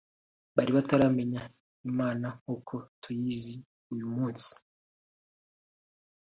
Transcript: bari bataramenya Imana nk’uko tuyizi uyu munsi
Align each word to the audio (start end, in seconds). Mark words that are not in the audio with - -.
bari 0.55 0.71
bataramenya 0.77 1.41
Imana 1.89 2.27
nk’uko 2.39 2.73
tuyizi 3.01 3.55
uyu 3.93 4.07
munsi 4.15 4.51